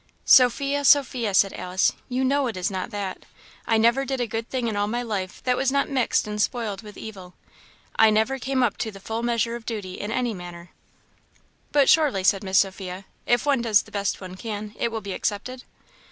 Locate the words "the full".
8.89-9.21